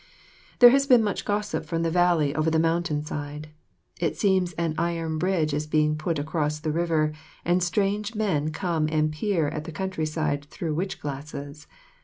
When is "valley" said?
1.91-2.33